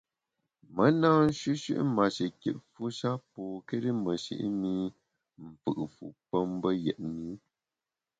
[0.75, 4.71] Me na nshüshü’ mashikitfu sha pokéri meshi’ mi
[5.47, 7.31] mfù’ fu pe mbe yetni.